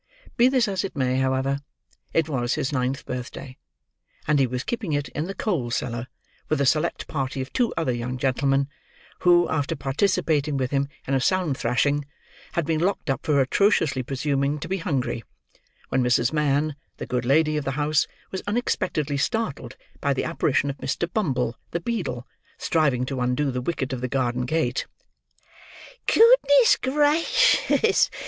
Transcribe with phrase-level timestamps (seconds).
[0.35, 1.59] Be this as it may, however,
[2.11, 3.59] it was his ninth birthday;
[4.27, 6.07] and he was keeping it in the coal cellar
[6.49, 8.67] with a select party of two other young gentleman,
[9.19, 12.03] who, after participating with him in a sound thrashing,
[12.53, 15.23] had been locked up for atrociously presuming to be hungry,
[15.89, 16.33] when Mrs.
[16.33, 21.13] Mann, the good lady of the house, was unexpectedly startled by the apparition of Mr.
[21.13, 22.25] Bumble, the beadle,
[22.57, 24.87] striving to undo the wicket of the garden gate.
[26.07, 28.09] "Goodness gracious!